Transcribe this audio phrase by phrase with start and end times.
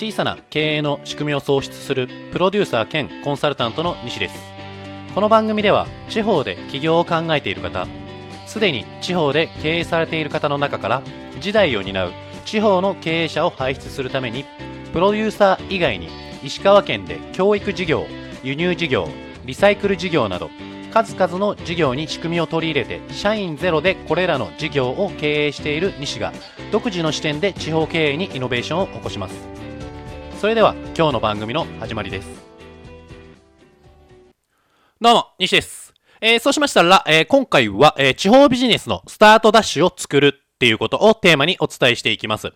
[0.00, 4.34] 小さな経営の仕組みを創出するプロデューサー兼コンサルタントの西です
[5.14, 7.86] この番組では地方で起業を考えている方
[8.46, 11.02] すでに地方で経営されている方の中から
[11.38, 12.12] 時代を担う
[12.46, 14.46] 地方の経営者を輩出するために
[14.94, 16.08] プロデューサー以外に
[16.42, 18.06] 石川県で教育事業
[18.42, 19.06] 輸入事業
[19.44, 20.48] リサイクル事業など
[20.94, 26.32] 数々の事業に仕組みを取り入れて社員ゼロでこれらの事業を経営している西が
[26.72, 29.59] 独自の視点で地方経営にイノベーションを起こします。
[30.40, 32.28] それでは今日の番組の始まりです。
[34.98, 42.54] どうも西です、えーそうしましたら、えー今回は、えー地方ビジネスのスタートダッシュを作るっていうことをテーマにお伝えしていきます。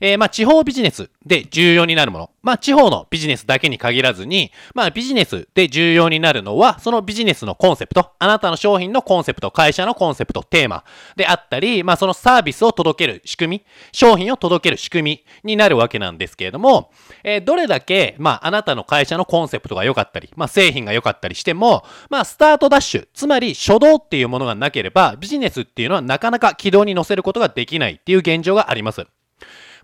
[0.00, 2.30] えーまあ、地方ビジネスで重要になるもの。
[2.42, 10.84] まあ、地方のビジネスだけに限らずに、まあ、ビジネスで重要になるのは、そのビジネスのコンセプト、あなたの商品のコンセプト、会社のコンセプト、テーマ
[11.16, 16.90] であったり、まあ、そのサービスを届ける仕組み、商品を届ける仕組みになるわけなんですけれども、
[17.24, 29.06] えーどれだけ、まあ、あなたの会社のコンセプトが良かったり、まあ、製品が良かったりしても、まあ、スタートダッシュ、つまり初動っていうものがなければ、ビジネスっていうのはなかなか軌道に乗せることができないっていう現状があります。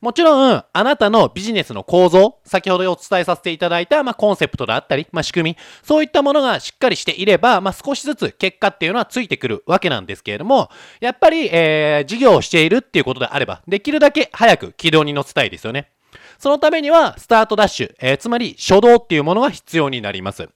[0.00, 15.91] もちろん、あなたのビジネスの構造、先ほどお伝えさせていただいた、まあ、コンセプトだったり、まあ、仕組み、そういったものがしっかりしていれば、まあ、少しずつ結果っていうのはついてくるわけなんですけれども、やっぱり、えー、事業をしているっていうことであれば、できるだけ早く軌道に乗せたいですよね。
[16.39, 20.48] そのためには、スタートダッシュ、えーつまり初動っていうものが必要になります。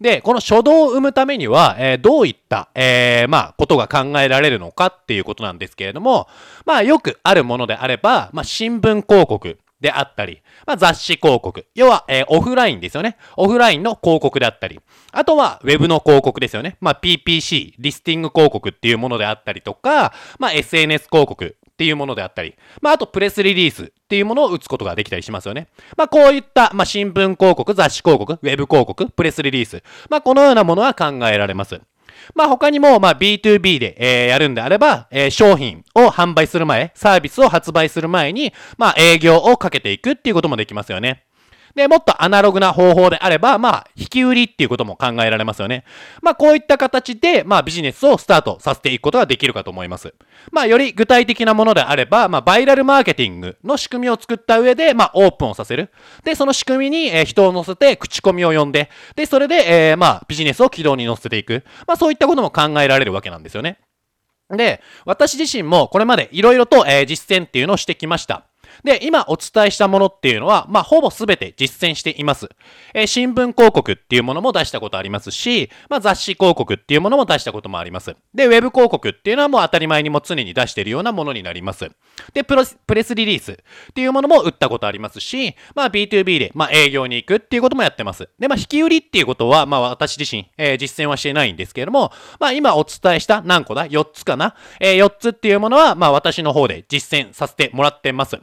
[0.00, 6.28] で、この初動を生むためには、えーどういった、えーまあ、ことが考えられるのかっていうことなんですけれども、
[6.64, 11.66] まあ、よくあるものであれば、まあ、新聞広告であったり、まあ、雑誌広告。
[11.74, 13.16] 要は、えーオフラインですよね。
[13.36, 14.80] オフラインの広告であったり。
[15.12, 16.76] あとは、ウェブの広告ですよね。
[16.80, 25.68] まあ、PPC、リスティング広告っていうものであったりとか、まあ、SNS 広告っていうものであったり、まあ、あとプレスリリースっていうものを打つことができたりしますよね。
[25.94, 31.78] まあ、こういった、まあ、新聞広告、雑誌広告、ウェブ広告、プレスリリース、まあ、このようなものは考えられます。
[32.34, 41.25] まあ、他にも、まあ、B2B で、えーやるんであれば、えー商品を販売する前、サービスを発売する前に、まあ、営業をかけていくっていうこともできますよね。
[41.76, 45.84] で、もっとアナログな方法であれば、まあ、引き売りっていうことも考えられますよね。
[46.22, 50.14] まあ、こういった形で、まあ、ビジネスをスタートさせていくことができるかと思います。
[50.50, 55.90] まあ、より具体的なものであれば、まあ、バイラルマーケティングの仕組みを作った上で、まあ、オープンをさせる。
[56.24, 61.62] で、その仕組みに、えー人を乗せて、口コミを呼んで、で、それで、えーまあ、ビジネスを軌道に乗せていく。
[61.86, 63.78] まあ、そういったことも考えられるわけなんですよね。
[64.48, 68.46] で、私自身もこれまでいろいろと、えー実践っていうのをしてきました。
[68.84, 72.48] で、今お伝えしたものっていうのは、まあ、ほぼすべて実践しています。
[72.94, 78.14] えー新聞広告っていうものも出したことありますし、まあ、雑誌広告っていうものも出したこともあります。
[78.34, 81.88] で、ウェブ広告っていうのはもう当たり前にも常に出しているようなものになります。
[82.34, 83.56] で、プロプレスリリースっ
[83.94, 88.28] ていうものも打ったことありますし、まあ、B2B で、まあ、営業に行くっていうこともやってます。
[88.38, 94.54] で、まあ、引き売りっていうことは、まあ、私自身、えー実践はしてないんですけれども、まあ、今お伝えした何個だ ?4 つかな？
[94.80, 98.38] えー、4つっていうものは、まあ、私の方で実践させてもらってます。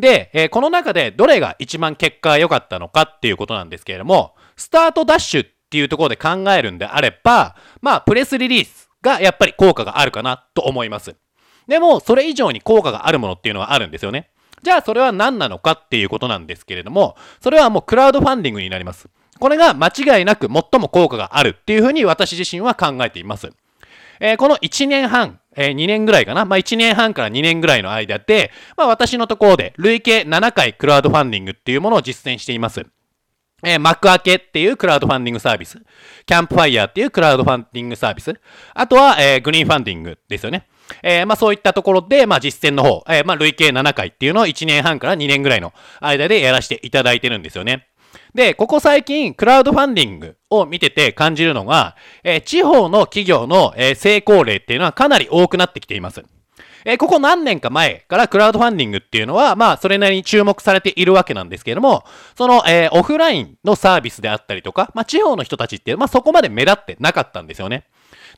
[0.00, 11.14] で、えーこの中でどれが一番結果が良かったのかっていうことなんですけれども、スタートダッシュっていうところで考えるんであれば、まあ、プレスリリースがやっぱり効果があるかなと思います。
[11.68, 14.30] でも、それ以上に効果があるものっていうのはあるんですよね。
[14.62, 19.08] じゃあ、それは何なのかっていうことなんですけれども、それはもうクラウドファンディングになります。
[19.38, 23.50] これが間違いなく最も効果があるっていうふうに私自身は考えています。
[24.20, 26.44] えーこの1年半、えー2年ぐらいかな。
[26.44, 32.84] まあ、1年半から2年ぐらいの間で、まあ、私のところで累計7回クラウドファンディングっていうものを実践しています。
[33.62, 35.78] えー、幕開けっていうクラウドファンディングサービス。
[36.24, 38.34] キャンプファイヤーっていうクラウドファンディングサービス。
[38.74, 40.66] あとは、えーグリーンファンディングですよね。
[41.02, 47.89] えーまあそういったところで、まあ実践の方、えーまあ累計7回っていうのを1年半から2年ぐらいの間でやらせていただいてるんですよね。
[48.34, 56.24] で、ここ最近、クラウドファンディングを見てて感じるのが、えー地方の企業の、えー成功例っていうのはかなり多くなってきています。
[56.84, 62.04] えーここ何年か前からクラウドファンディングっていうのは、まあ、それなりに注目されているわけなんですけれども、
[62.36, 67.84] その、えーオフラインのサービスであったりとか、まあ、地方の人たちっていう、まあ、そこまで目立ってなかったんですよね。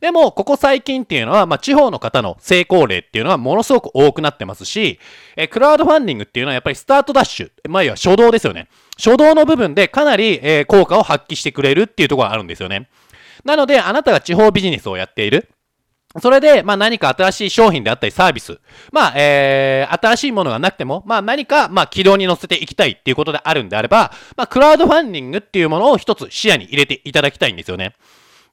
[0.02, 4.98] でも、ここ最近っていうのは、まあ、地方の方の成功例っていうのはものすごく多くなってますし、
[5.36, 8.68] えクラウドファンディングっていうのはやっぱりスタートダッシュ、まあ、いわゆる初動ですよね。
[8.96, 12.88] 初動の部分でかなり、え効果を発揮してくれるっていうところがあるんですよね。
[13.44, 15.48] なので、あなたが地方ビジネスをやっている。
[16.20, 18.58] それで、まあ何か新しい商品であったりサービス。
[18.90, 27.94] まあ、えー、新しいものがなくても、まあ何か、まあ軌道に乗せていきたいっていうことであるんであれば、まあクラウドファンディングっていうものを一つ視野に入れていただきたいんですよね。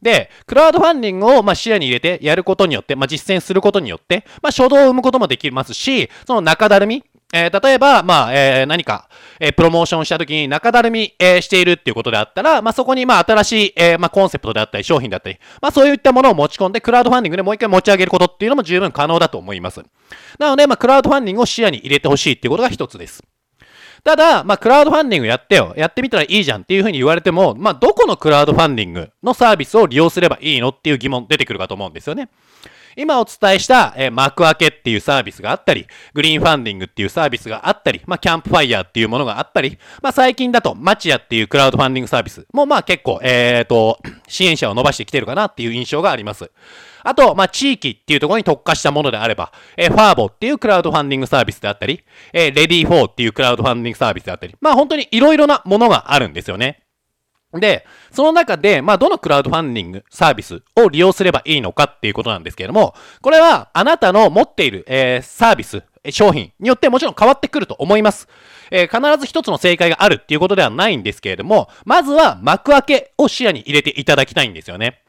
[0.02, 9.08] で、クラウドファンディングをま視野に入れてやることによって、まあ実践することによって、まあ初動を生むこともできますし、その中だるみ、えー、例えば、まあ、えー、何か、
[9.40, 19.84] えー、プロモーションした時に中だるみ、えー、しているっていうことであったら、まあ、そこに、まあ、新しい、えー、まあ、コンセプトであったり、商品だったり、まあ、そういったものを持ち込んで、クラウドファンディングでもう一回持ち上げることっていうのも十分可能だと思います。
[20.40, 23.24] なので、まあ、クラウドファンディングを視野に入れてほしいっていうことが一つです。
[24.04, 25.74] ただ、まあ、クラウドファンディングやってよ。
[25.78, 32.30] やってみたらいいじゃんっていうふうに言われても、まあ、どこのクラウドファンディングのサービスを利用すればいいのっていう疑問出てくるかと思うんですよね。
[32.96, 46.52] 今お伝えした、えー、マクアケっていうサービスがあったり、グリーンファンディングっていうサービスがあったり、まあ、キャンプファイヤーっていうものがあったり、まあ、最近だと、マチヤっていうクラウドファンディングサービスも、まあ、結構、えっ、ー、と、 支援者を伸ばしてきてるかなっていう印象があります。
[47.04, 52.04] あと、まあ、地域っていうところに特化したものであれば、えー、 FAAVO っていうクラウドファンディングサービスであったり、
[52.34, 56.84] えー、 READYFOR っていうクラウドファンディングサービスであったり、まあ、本当にいろいろなものがあるんですよね。
[57.54, 65.82] で、その中で、まあ、どのクラウドファンディングサービスを利用すればいいのかっていうことなんですけれども、これはあなたの持っている、えー、サービス、
[66.12, 68.28] 商品によってもちろん変わってくると思います。
[68.72, 75.02] えー、必ず一つの正解があるっていうことではないんですけれども、まずは幕開けを視野に入れていただきたいんですよね。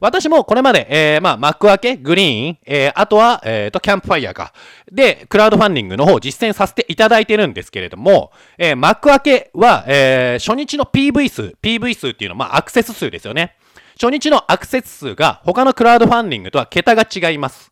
[0.00, 4.54] 私もこれまで、えー、まあ、幕開け、グリーン、えー、あとは、えっ、ー、と、キャンプファイヤーか。
[4.90, 13.56] で、クラウドファンディングの方を実践させていただいてるんですけれども、えー、幕開けは、えー、初日の PV 数、PV 数っていうのは、まあ、アクセス数ですよね。
[14.00, 17.70] 初日のアクセス数が他のクラウドファンディングとは桁が違います。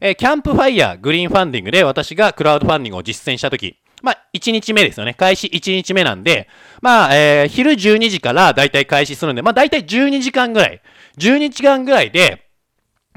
[0.00, 5.12] えー、キャンプファイヤー、グリーンファンディングで私がクラウドファンディングを実践したとき、まあ、1日目ですよね。
[5.12, 6.48] 開始1日目なんで、
[6.80, 10.80] まあ、えー、昼12時からだいたい開始するんで、まあ、だいたい12時間ぐらい。
[11.18, 12.48] 12時間ぐらいで、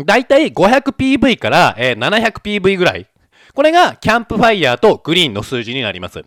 [0.04, 3.08] だいたい 500PV から、700PV ぐらい。
[3.54, 6.24] これがキャンプファイヤーとグリーンの数字になります。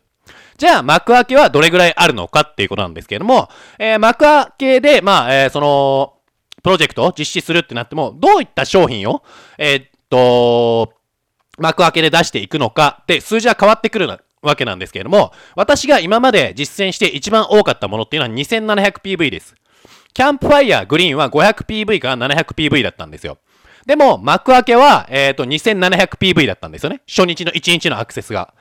[0.57, 3.49] じゃあ、マクアケはどれぐらいあるのかっていうことなんですけれども、
[3.79, 6.15] えー、幕開けで、まあ、えー、その、
[6.63, 9.23] プロジェクトを実施するってなっても、どういった商品を、
[9.59, 10.93] えー、っと、
[11.59, 14.09] 幕開けで出していくのかって数字は変わってくる
[14.43, 19.55] わけなんですけれども、私が今まで実践して一番多かったものっていうのは 2700PV です。
[20.15, 23.39] キャンプファイヤーグリーンは 500PV から 700PV だったんですよ。
[23.85, 27.03] でも、幕開けは、えっ、ー、と、2700PV だったんですよね。
[27.07, 28.55] 初日の1日のアクセスが。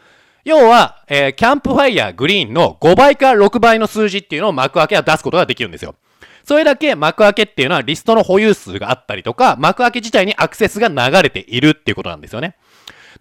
[0.43, 5.95] 要は、えー、キャンプファイヤーグリーンの5倍から6倍の数字っていうのを幕開けは出すことができるんですよ。
[6.43, 12.55] それだけ幕開けっていうのはリストの保有数があったりとか、幕開け自体にアクセスが流れているっていうことなんですよね。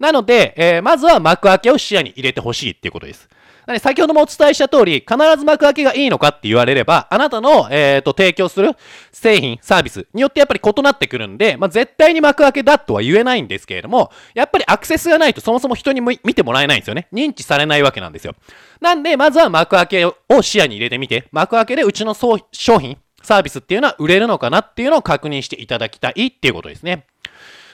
[0.00, 3.28] なので、えー、まずは幕開けを視野に入れてほしいっていうことです。
[3.66, 8.72] な先ほどもお伝えした通り、必ず幕開けがいいのかって言われれば、あなたの、えーと、提供する
[9.12, 17.08] 製品、サービスによってやっぱり異なってくるんで、まあ、絶対に幕開けだとは言えないんですけれども、やっぱりアクセスがないとそもそも人に見てもらえないんですよね。
[17.12, 18.34] 認知されないわけなんですよ。
[18.80, 22.38] なんで、まずは幕開けを視野に入れてみて、幕開けでうちの商
[22.80, 27.06] 品、サービスっていうのは売れるのかなっていうのを確認していただきたいっていうことですね。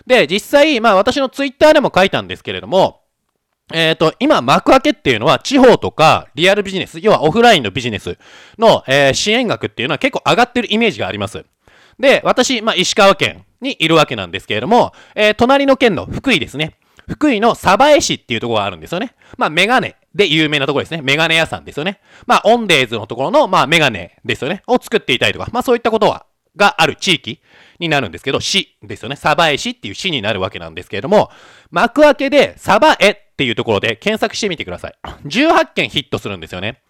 [0.07, 3.03] で、実際、まあ私のツイッターでも書いたんですけれども、
[3.73, 8.17] えっ、と、今、幕開けっていうのは、地方とか、リアルビジネス、要はオフラインのビジネス
[8.59, 11.45] の、えー、支援額っていうのは結構上がってるイメージがあります。
[11.99, 16.77] で、私、まあ、石川県にいるわけなんですけれども、えー、隣の県の福井ですね。
[17.09, 19.15] 福井の鯖江市っていうところがあるんですよね。
[19.37, 21.01] まあ、メガネで有名なところですね。
[21.03, 22.01] メガネ屋さんですよね。
[22.27, 24.63] まあ、オンデーズのところの、まあ、メガネですよね。
[24.67, 26.27] を作っていたりとか、まあ、そういったことは、
[26.57, 27.41] がある地域
[27.79, 29.17] になるんですけど、市ですよね。
[29.17, 31.31] 鯖江市っていう市になるわけなんですけれども、
[31.71, 34.95] 幕開けで鯖江っていうところで検索してみてください。
[35.27, 36.83] 18件ヒットするんですよね。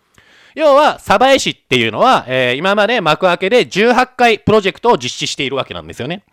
[0.55, 6.25] 要は、鯖江市っていうのは、えー、今まで幕開けで18回プロジェクトを実施しているわけなんですよね。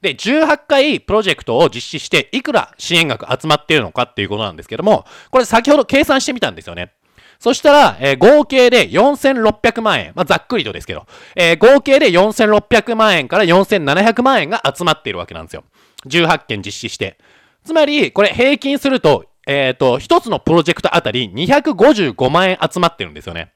[0.00, 6.92] で、18回プロジェクトを実施して、いくら支援額集まっているのかっていうことなんですけども、これ先ほど計算してみたんですよね。
[7.44, 10.12] そしたら、えー、合計で4600万円。
[10.14, 11.04] まあ、ざっくりとですけど、
[11.36, 15.62] えー、合計で4600万円から4700万円が集まっているわけなんですよ。
[16.06, 17.18] 18件実施して。
[17.62, 23.52] つまり、これ平均すると、えっ、ー、と、1つのプロジェクトあたり255万円集まってるんですよね。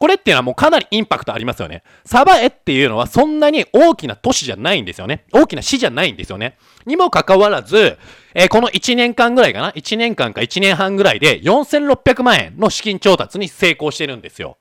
[0.00, 1.82] これっていうのはもうかなりインパクトありますよね。
[2.06, 5.26] サバエっていうのはそんなに大きな都市じゃないんですよね。
[5.30, 6.56] 大きな市じゃないんですよね。
[6.86, 7.98] にもかかわらず、
[8.32, 14.56] えー、この1年間ぐらいかな ?1 年間か1年半ぐらいで4600万円の資金調達に成功してるんですよ。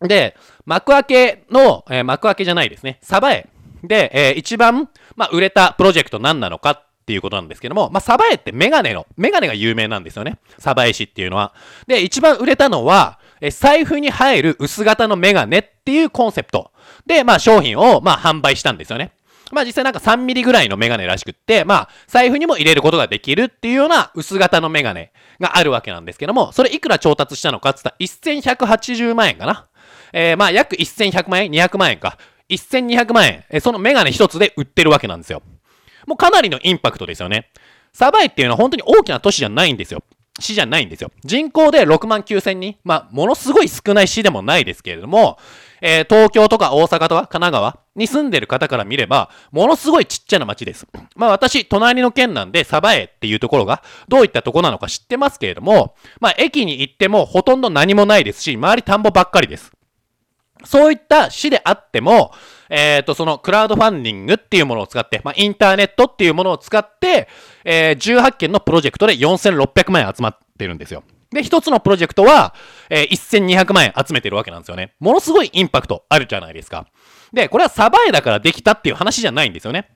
[0.00, 2.98] で、幕開けの、えー、幕開けじゃないですね。
[3.02, 3.46] サバエ
[3.84, 10.38] で、えー、一番、まあ、売れたプロジェクト何なのかっていうことなんですけども、まあ、サバエってメガネの、メガネが有名なんですよね。
[10.58, 11.52] サバエ市っていうのは。
[11.86, 16.70] で、一番売れたのは、え財布に入る薄型のメガネっていうコンセプト
[17.06, 19.12] で、まあ、商品を、まあ、販売したんですよね。
[19.52, 29.66] まあ実際なんか3ミリぐらいのメガネらしくって、まあ財布にも入れることができるっていうような薄型のメガネがあるわけなんですけども、それいくら調達したのかって言ったら1180万円かな。
[30.12, 32.16] えー、まあ約1100万円 ?200 万円か。
[32.48, 33.44] 1200万円。
[33.50, 35.42] え、そのメガネ一つで売ってるわけなんですよ。
[36.06, 37.50] もうかなりのインパクトですよね。
[37.92, 40.02] サバイっていうのは本当に大きな都市じゃないんですよ。
[40.40, 41.10] 市じゃないんですよ。
[41.22, 42.76] 人口で6万9千人。
[42.84, 45.38] まあ、ものすごい少ない市でもないですけれども、
[45.82, 50.86] えー、東京とか大阪とか神奈川に住んでる方から見れば、ものすごいちっちゃな町です。
[51.16, 59.72] まあ私、隣の県なんで、鯖江っていうところが、どういったとこなのか知ってますけれども、まあ駅に行ってもほとんど何もないですし、周り田んぼばっかりです。
[60.64, 62.32] そういった市であっても、
[62.68, 67.28] えっ、ー、と、そのクラウドファンディングっていうものを使って、まあ、インターネットっていうものを使って、
[67.64, 71.02] えー、18件のプロジェクトで4600万円集まってるんですよ。
[71.30, 72.54] で、一つのプロジェクトは、
[72.88, 74.94] えー、1200万円集めてるわけなんですよね。
[75.00, 76.86] ものすごいインパクトあるじゃないですか。
[77.32, 79.90] で、これはサバエだからできたっていう話じゃないんですよね。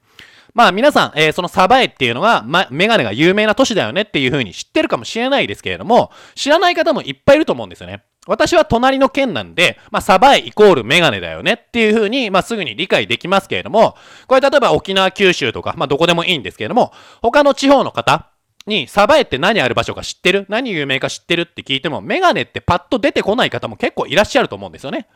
[0.54, 8.04] まあ皆さん、えー、そのサバエっていうのが、ま、メガネが有名な都市だよねっていう風に知ってるかもしれないですけれども、知らない方もいっぱいいると思うんですよね。
[8.26, 18.30] 私は隣の県なんで、まあ、サバエイコールメガネだよねっていう風に、まあ、すぐに理解できますけれども、これ例えば沖縄、九州とか、まあ、どこでもいいんですけれども、他の地方の方、
[18.66, 20.46] に、サバエって何ある場所か知ってる？
[20.48, 25.06] 何有名か知ってるって聞いても、メガネってパッと出てこない方も結構いらっしゃると思うんですよね。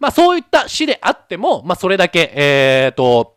[0.00, 3.36] まあそういった市であっても、まあそれだけ、えっ、ー、と、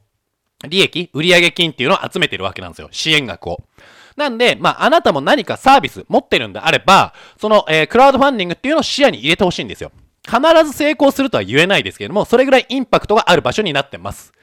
[0.67, 2.87] 利益、売上金っていうのを集めてるわけなんですよ。
[2.91, 3.59] 支援額を。
[4.17, 9.91] なんで、まあ、あなたも何かサービス持ってるんであれば、その、えー、クラウドファンディングっていうのを視野に入れてほしいんですよ。
[10.25, 14.33] 必ず成功するとは言えないですけれども、それぐらいインパクトがある場所になってます。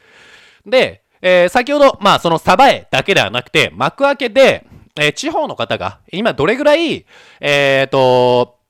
[0.65, 4.67] で、えー、先ほど、まあ、そのサバエだけではなくて、幕開けで、
[4.97, 7.05] えー、地方の方が今どれぐらい、
[7.41, 8.61] えっ、ー、と、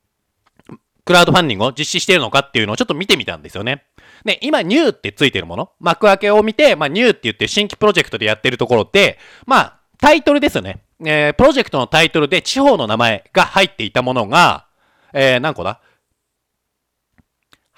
[1.05, 3.85] クラウドファンディングを実施しているのかっていうのをちょっと見てみたんですよね。
[4.25, 10.83] で、今、ニューってついてるもの、幕開けを見て、まあ、ニューって言って新規プロジェクトでやってるところって、まあ、タイトルですよね。
[11.07, 14.67] えー、プロジェクトのタイトルで地方の名前が入っていたものが、
[15.13, 15.81] えー、何個だ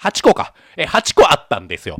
[0.01, 0.53] ?8 個か。
[0.75, 1.99] えー、8個あったんですよ。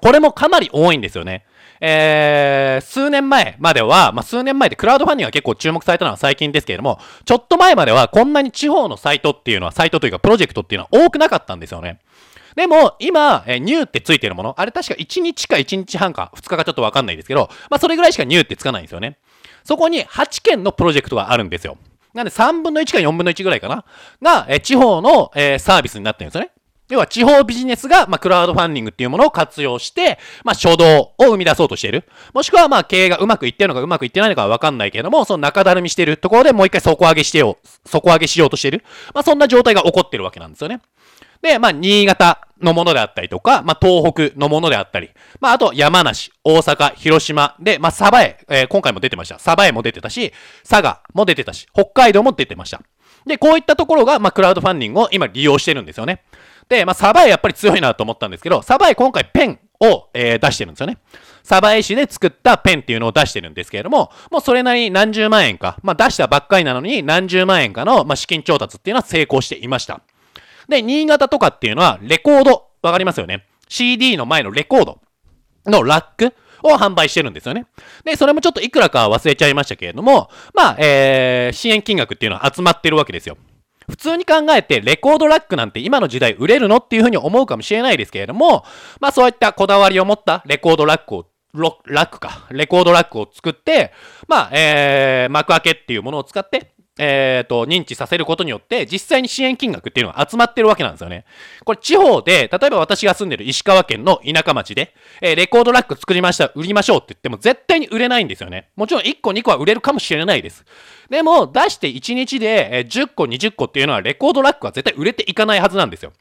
[0.00, 1.46] これもかなり多いんですよね。
[1.80, 12.00] えー、数年前までは、まあ、数年前でクラウドファンディングが結構注目されたのは最近ですけれども、ちょっと前まではこんなに地方のサイトっていうのは、サイトというかプロジェクトっていうのは多くなかったんですよね。
[12.54, 19.16] でも、今、えー、ニューってついてるもの、あれ確か1日か1日半か2日かちょっとわかんないですけど、まあ、それぐらいしかニューってつかないんですよね。
[19.68, 21.76] そこに8件のプロジェクトがあるんですよ。
[22.14, 23.84] なんで3分の1か4分の1ぐらいかな？
[24.22, 26.52] が、え、地方の、え、サービスになってるんですよね。
[26.88, 32.08] 要は地方ビジネスが、まあ、クラウドファンディングっていうものを活用して、まあ、初動を生み出そうとしている。
[32.32, 38.82] もしくは、まあ、経営がうまくいってるのかうまくいってないのかはわかんないけれども、その中だるみしているところでもう一回底上げしてよう、底上げしようとしている。
[39.12, 40.80] まあ、そんな状態が起こってるわけなんですよね。
[41.42, 49.38] で、まあ、新潟のものであったりとか、まあ、東北のものであったり、まあ、あと山梨、大阪、広島で、まあ、鯖江、えー、今回も出てました。
[49.38, 50.32] 鯖江も出てたし、
[50.68, 52.80] 佐賀も出てたし、北海道も出てました。
[53.26, 56.22] で、こういったところが、まあ、クラウドファンディングを今利用してるんですよね。
[56.68, 60.98] で、まあ、サバエやっぱり強いなと思ったんですけど、サバエ今回ペンを、えー、出してるんですよね。
[61.42, 70.00] サバエ市で作ったペンっていうのを出してるんですけれども、もうそれなりに何十万円か、まあ、出したばっかりなのに何十万円かの、まあ、資金調達っていうのは成功していました。
[70.68, 75.00] で、新潟とかっていうのはレコード、わかりますよね ?CD の前のレコード
[75.66, 77.66] のラックを販売してるんですよね。
[78.04, 83.36] で、それもちょっといくらか忘れちゃいましたけれども、まあ、えー、支援金額っていうのは集まってるわけですよ。
[83.88, 88.64] 普通に考えてレコードラックなんて今の時代売れるのっていうふうに思うかもしれないですけれども、
[89.00, 91.72] まあそういったこだわりを持ったレコードラックをラ
[92.04, 93.92] ックか、レコードラックを作って、
[94.26, 101.24] まあ、えー、幕開けっていうものを使って、えっ、ー、と、認知させることによって、実際に支援金額っていうのが集まってるわけなんですよね。
[101.64, 108.68] これ地方で、例えば私が住んでる石川県の田舎町で、えー、レコードラック作りました、売りましょうって言っても絶対に売れないんですよね。
[108.76, 110.64] もちろん1個2個は売れるかもしれないです。
[111.08, 116.12] でも、出して1日で10個20個っていうのはレコードラックは絶対売れていかないはずなんですよ。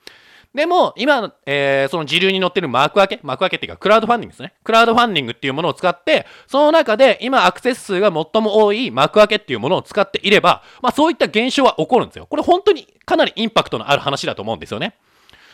[0.58, 4.56] でも、今、えー、その時流に乗ってる幕開け、幕開けっていうか、クラウドファンディングですね。
[4.64, 12.26] クラウドファンディングっていうものを使って、その中で、今、アクセス数が最も多い幕開けっていうものを使っていれば、まあ、そういった現象は起こるんですよ。
[12.26, 14.96] これ本当にかなりインパクトのある話だと思うんですよね。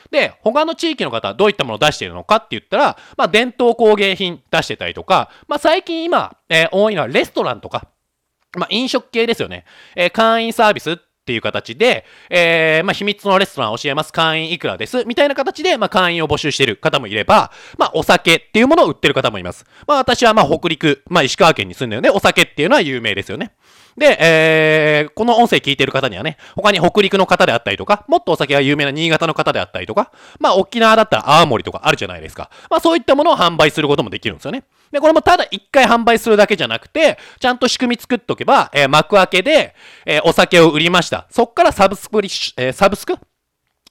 [0.09, 7.89] で、他の地域の方はどういったものを出しているのかって言ったら、まあ、伝統工芸品出してたりとか、まあ、最近今、えー、多いのはレストランとか、
[8.57, 9.65] まあ、飲食系ですよね。
[9.97, 14.11] えー、会員サービスっていう形で、えー、まあ、秘密のレストラン教えます。
[14.11, 15.05] 会員いくらです？
[15.05, 19.65] みたいな形で、まあ、会員を募集している方もいれば、まあ、お酒っていうものを売ってる方もいます。
[19.87, 23.53] まあ、私は、まあ、北陸、まあ、石川県に住んでるので、お酒っていうのは有名ですよね。
[23.95, 32.49] で、えー、この音声聞いてる方にはね、他に北陸の方であったりとか、もっとお酒が有名な新潟の方であったりとか、まあ沖縄だったら青森とかあるじゃないですか。
[32.71, 34.63] まあそういったものを販売することもできるんですよね。
[34.93, 41.27] で、これもただ一回販売するだけじゃなくて、ちゃんと仕組み作っとけば、えー、幕開けで、えー、お酒を売りました。
[41.31, 43.17] そっからサブスクリッ、えー、サブスク？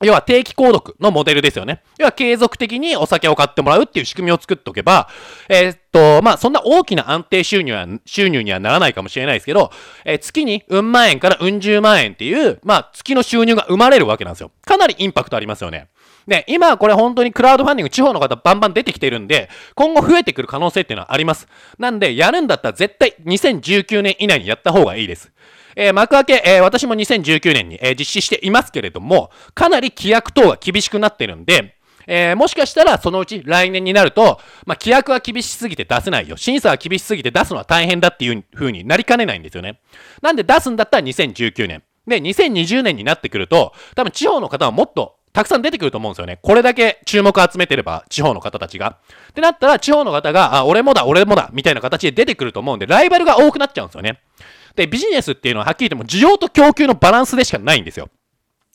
[0.00, 1.80] 要は定期購読のモデルですよね。
[1.96, 5.08] 要は継続的にお酒を買ってもらうっていう仕組みを作っておけば、
[5.48, 9.70] えー、っと、まあ、そんな大きな安定収入は、収入にはならないかもしれないですけど、
[10.04, 14.50] えー、月にうん万円からうん十万円っていう、まあ、月の収入が生まれるわけなんですよ。
[14.64, 15.88] かなりインパクトありますよね。
[16.26, 21.48] で、今これ本当にクラウドファンディング地方の方バンバン出てきてるんで、今後増えてくる可能性っていうのはあります。
[21.78, 25.32] なんで、やるんだったら絶対2019年以内にやった方がいいです。
[25.74, 31.76] えー、幕開け、えー、私も2019年に、えー、実施していますけれども、かなり規約等が厳しくなってるんで、
[32.06, 36.36] えー、もしかしたらそのうち来年になると、まあ、規約は厳しすぎて出せないよ。
[36.36, 39.80] 審査は厳しすぎて出すのは大変だっていう風になりかねないんですよね。
[40.20, 41.82] なんで出すんだったら2019年。
[42.06, 46.38] で、2020年になってくると、多分地方の方はもっとたくさん出てくると思うんですよね。
[46.42, 48.98] これだけ注目集めてれば、地方の方たちが。
[49.30, 54.20] ってなったら、地方の方が、あ、俺もだ、俺もだ、みたいな形で出てくると思うんで、ライバルが多くなっちゃうんですよね。
[54.76, 58.08] で、ビジネスっていうのははっきり言っても需要と供給のバランスでしかないんですよ。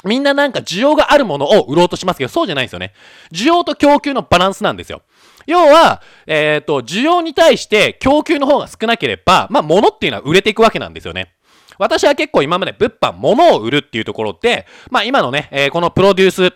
[0.04, 2.94] みんななんか需要があるものを売ろうとしますけど、そうじゃないんですよね。
[3.32, 5.02] 需要と供給のバランスなんですよ。
[5.48, 11.34] 要は、えっ、ー、と、需要に対して供給の方が少なければ、まあ、物っていうのは売れていくわけなんですよね。
[11.80, 16.54] 私は結構今まで物販、物を売るっていうところで、まあ今のね、え、このプロデュース、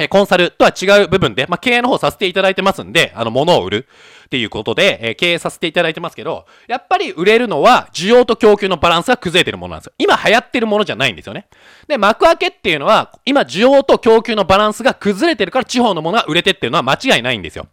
[0.00, 3.86] えコンサルとは違う部分で、まあ、経営の方させていただいてますんで、あの、物を売る
[4.24, 9.92] っていうことで、え、経営させていただいてますけど、やっぱり売れるのは、需要と供給のバランスが崩れてるものなんですよ。
[9.98, 11.46] 今流行ってるものじゃないんですよね。
[11.86, 17.68] で、幕開けっていうのは、今需要と供給のバランスが崩れてるから、地方のものが売れてってるのは間違いないんですよ。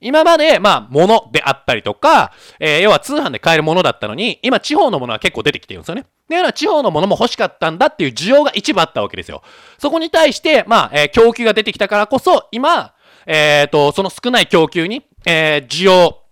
[0.00, 6.06] 今まで、まあ、物であったりとか、えー、要は通販で買えるものだったのに、今地方のものは結構出てきてるんですよね。
[6.28, 9.42] で、は地方のものも欲しかったんだっていう需要が一部あったわけですよ。
[9.78, 12.94] そこに対して、まあ、えー、供給が出てきたからこそ、今、
[13.26, 16.23] えっ、ー、と、その少ない供給に、えー、需要、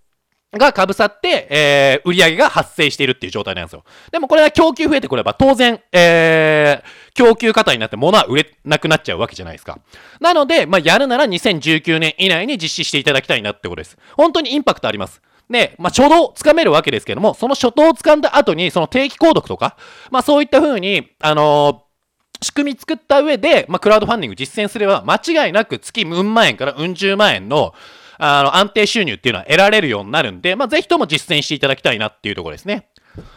[0.59, 3.85] が被さって、えー、売上げが発生しているっていう状態なんですよ。
[4.11, 9.79] でもこれは供給増えてくれば当然、えー、供給過多になって物は売れなくなっちゃうわけじゃないですか。
[10.21, 13.97] なので、まあ、やるなら2019年以内に実施していただきたいなってことです。
[14.17, 15.23] 本当にインパクトあります。
[15.49, 19.77] で、まあ、初動をつかめるわけですけども、その初動をつかんだ後に、その定期購読とか、
[20.11, 27.75] まあ、そういった風に、あのー、仕組み作った上で、まあ、クラウドファンディング実践すれば、間違いなく月うん万円からうん十万円の、
[28.25, 32.87] あの、安定収入っていうのは得られるようになるんで、まあ、ぜひとも実践していただきたいなっていうところですね。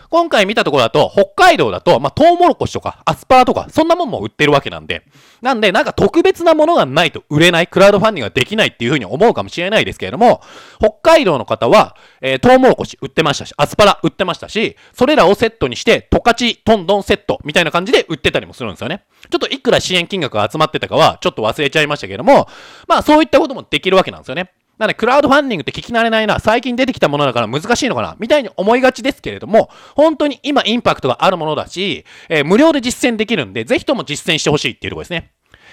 [0.09, 5.03] 今回見たところだと、北海道だと、まあ、トウモロコシとか、アスパラとか、そんなもんも売ってるわけなんで、
[5.41, 10.41] なんで、なんか特別なものがないと売れない、クラウドファンディングができないっていうふうに思うかもしれないですけれども、
[10.79, 19.03] 北海道の方は、えー、トウモロコシ売ってましたし、アスパラ売ってましたし、それらをセットにして、十勝トンドンセットみたいな感じで売ってたりもするんですよね。
[19.29, 22.47] ちょっといくら支援金額が集まってたかは、ちょっと忘れちゃいましたけれども、
[22.87, 24.51] まあそういったこともできるわけなんですよね。
[24.77, 35.31] なので、クラウドファンディングって聞き慣れないな、最近出てきたものだから難しいのかな、みたいに思いがちですけれども、本当に今インパクトがあるものだし、えー、無料で実践できるんで、ぜひとも実践してほしいっていうところですね。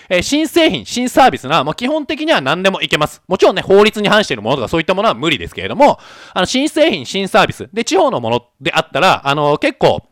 [0.09, 3.23] えー、新製品、新サービスな、まあ、基本的には何でもいけます。
[3.27, 5.99] もちろんね、法律に反しているものとかそういったものは無理ですけれども、
[6.35, 10.03] あの、新製品、新サービス、で、地方のものであったら、あのー、結構、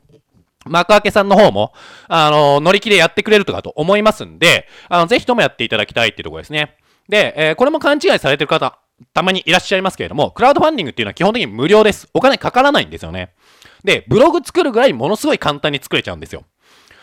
[0.66, 1.72] 幕開けさんの方も、
[2.08, 6.76] あの乗り気でやってくれるとかと思いますんで、あの、ぜひともやっていただきたいっていうところですね。
[7.10, 8.78] で、えー、これも勘違いされてる方、
[9.12, 12.08] たまにいらっしゃいますけれども、クラウドファンディングっていうのは基本的に無料です。
[12.14, 13.34] お金かからないんですよね。
[13.82, 16.44] で、ブログ作るぐらいものすごい簡単に作れちゃうんですよ。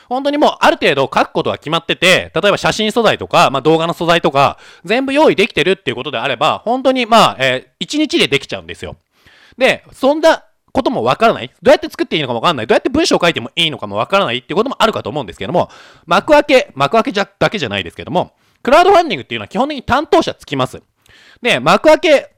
[0.08, 8.96] 本当にもうある程度書くことが決まってて、例えば写真素材とか、まあ、動画の素材とか、全部用意できてるっていうことであれば、本当にまあ、えー、1日でできちゃうんですよ。
[9.58, 11.52] で、そんなこともわからない。
[11.62, 12.68] どうやって作っていいのかもわからない。
[12.68, 15.70] どうやって文章を書いてもいいのかもわからないっていうこともあるかと思うんですけども、
[16.06, 18.32] 幕開け、幕開けじゃだけじゃないですけども、
[18.64, 20.82] クラウドファンディングっていうのは基本的に担当者つきます。
[21.42, 22.37] で、幕開け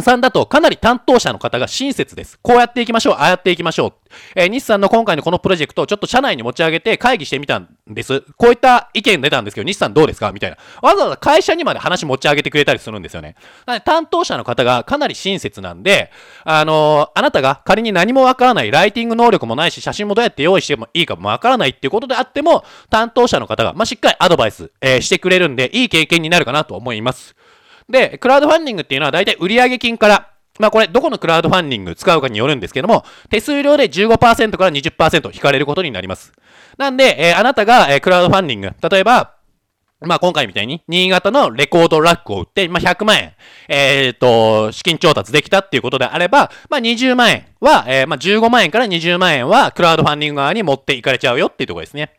[0.00, 2.38] さんだとかなり担当者の方が親切です。
[2.40, 3.92] こうやっていきましょう、ああやっていきましょう。
[4.34, 8.22] えー、日産の今回のこのプロジェクトをちょっと社内に持ち上げて会議してみたんです。
[8.38, 10.32] こういった意見出たんですけど、日産どうですか？
[10.32, 10.56] みたいな。
[10.80, 13.34] わざわざ会社にまで話持ち上げてくれたりするんですよね。
[13.66, 16.10] なので担当者の方がかなり親切なんで、
[16.44, 27.36] あのー、あなたが仮に何もわからない、ライティング能力もないし、写真もどうやって用意してもいいかもわからないっていうことであっても、担当者の方が、まあ、しっかりアドバイス、えー、してくれるんで、いい経験になるかなと思います。
[27.88, 36.32] で、クラウドファンディングっていうのは大体売上金から、まあこれ、どこのクラウドファンディング使うかによるんですけども、手数料で15%から20%引かれることになります。
[36.76, 39.36] なんで、えー、あなたが、えー、クラウドファンディング、例えば、
[40.04, 43.32] まあ今回みたいに、新潟のレコードラックを売って、まあ100万円、
[43.68, 52.12] えっ、ー、と、資金調達できたっていうことであれば、まあ20万円は、えー、まあ15万円から20万円は、クラウドファンディング側に持っていかれちゃうよっていうところですね。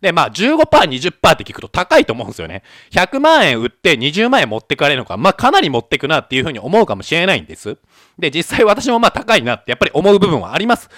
[0.00, 2.62] で、まあ15%、20%って聞くと高いと思うんですよね。
[2.92, 7.76] 100万円売って20万円持ってかれるのか、まあかなり持ってくなっていうふうに思うかもしれないんです。
[8.18, 10.88] で、実際私もまあ高いなってやっぱり思う部分はあります。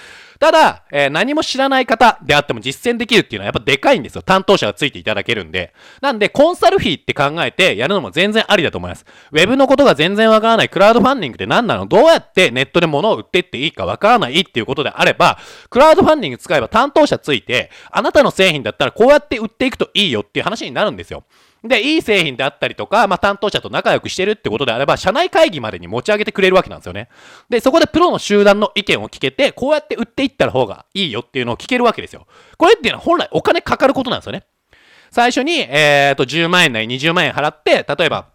[0.42, 4.22] ただ、えー、何も知らない方であっても実践できるっていうのはやっぱでかいんですよ。
[4.22, 5.72] 担当者がついていただけるんで。
[6.00, 9.06] なんで、コンサルフィーって考えてやるのも全然ありだと思います。
[9.30, 11.86] ウェブのことが全然わからないクラウドファンディングって何なの？
[11.86, 15.38] どうやってネットで物を売ってっていいかわからないっていうことであれば、
[15.70, 21.22] クラウドファンディング使えば担当者ついて、あなたの製品だったらこうやって売っていくといいよっていう話になるんですよ。
[21.64, 27.08] で、いい製品であったりとか、まあ、担当者と仲良くしてるってことであれば、社内会議までに持ち上げてくれるわけなんですよね。
[27.48, 32.26] で、そこでプロの集団の意見を聞けて、こうやって売っていった方がいいよっていうのを聞けるわけですよ。
[32.58, 34.44] これっていうのは本来お金かかることなんですよね。
[35.12, 38.26] 最初に、えっ、ー、と、10万円なり20万円払って、例えば、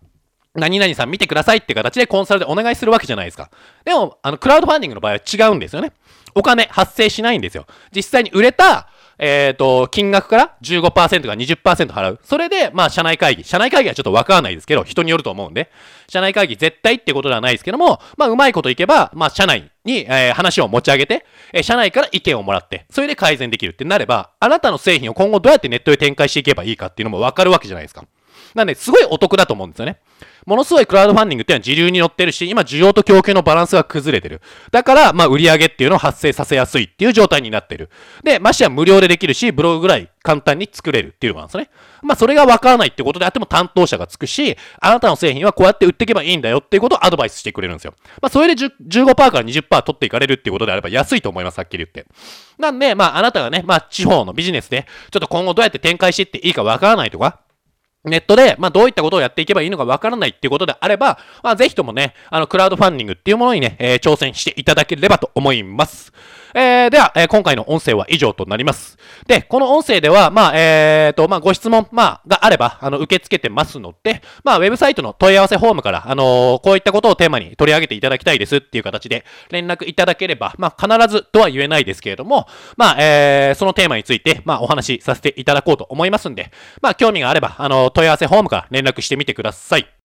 [0.53, 3.49] 何々さん見てくださいって形でコンサルでお願いするわけじゃないですか。
[3.83, 5.91] でも、あの、クラウドファンディングの場合は違うんですよね。
[6.33, 7.65] お金発生しないんですよ。
[7.95, 12.19] 実際に売れた、えっ、ー、と、金額から15%か20%払う。
[12.23, 13.43] それで、まあ、社内会議。
[13.43, 15.71] 社内会議はちょっとわからないですけど、人によると思うんで、
[16.07, 28.05] 社内会議絶対ってことではないですけども、まあ、うまいこといけば、まあ、社内に、えー、話を持ち上げて、えー、社内から意見をもらって、それで改善できるってなれば、あなたの製品を今後どうやってネットで展開していけばいいかっていうのもわかるわけじゃないですか。
[28.53, 29.97] なんで、すごいお得だと思うんですよね。
[30.45, 34.41] ものすごいクラウドファンディングっていうのは自流に乗ってるし、今需要と供給のバランスが崩れてる。
[34.71, 37.89] だから、まあ売り上げっていうのを発生させやすいっていう状態になってる。
[38.23, 41.69] で、ましてや無料でできるし、ブログぐらい簡単に作れるっていうのなんですね。
[42.01, 47.93] まあそれがわからないってことであっても担当者がつくし、あなたの製品はこうやって売っていけばいいんだよっていうことをアドバイスしてくれるんですよ。
[48.21, 52.05] まあそれで15%から20%取っていかれるっていうことであれば安いと思います、はっきり言って。
[52.57, 57.41] なんで、まああなたがね、まあ地方のビジネスで、ちょっと今後どうやって展開していっていいかわからないとか、
[58.07, 66.13] ネットで、まあ、どういったことをやっていけばいいのかわからないっていうことであれば、まあ、ぜひともね、あの、クラウドファンディングっていうものにね、えー、挑戦していただければと思います。
[66.59, 68.97] えー、では、えー、今回の音声は以上となります。
[69.27, 89.96] で、この音声では、まあ、えーと、まあ、ご質問、まあ、があれば、あの、受け付けてますので、まあ、ウェブサイトの問い合わせフォームから、あのー、こういったことをテーマに取り上げていただきたいですっていう形で連絡いただければ、まあ、必ずとは言えないですけれども、まあ、えー、そのテーマについて、まあ、お話しさせていただこうと思いますんで、まあ、興味があれば、あの、問い合わせフォームから連絡してみてください。